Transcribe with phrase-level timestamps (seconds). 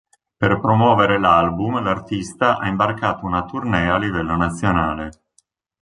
[0.41, 5.11] Per promuovere l'album l'artista ha imbarcato una tournée a livello nazionale.